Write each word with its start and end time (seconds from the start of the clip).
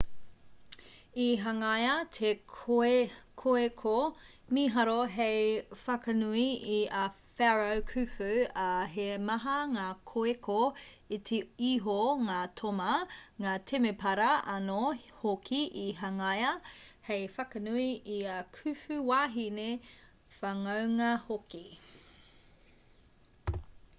i 1.23 1.25
hangaia 1.41 1.89
te 2.17 2.29
koeko 3.41 3.91
mīharo 4.57 4.95
hei 5.17 5.43
whakanui 5.81 6.45
i 6.77 6.79
a 7.01 7.03
pharaoh 7.41 7.83
khufu 7.91 8.29
ā 8.63 8.71
he 8.95 9.05
maha 9.27 9.59
ngā 9.75 9.85
koeko 10.13 10.57
iti 11.19 11.39
iho 11.69 11.99
ngā 12.25 12.39
toma 12.63 12.91
ngā 13.45 13.53
temepara 13.73 14.31
anō 14.57 14.81
hoki 15.21 15.61
i 15.85 15.87
hangaia 16.03 16.57
hei 17.11 17.23
whakanui 17.37 17.87
i 18.19 18.21
ā 18.39 18.41
khufu 18.59 19.01
wāhine 19.13 19.71
whanaunga 20.41 21.15
hoki 21.31 21.65